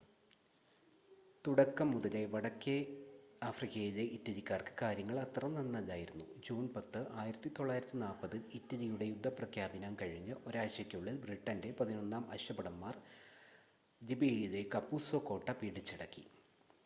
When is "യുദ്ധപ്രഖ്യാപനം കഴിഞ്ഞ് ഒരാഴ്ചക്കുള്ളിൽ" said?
9.07-11.17